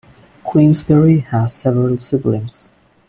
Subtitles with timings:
[0.43, 2.71] Queensberry has several siblings.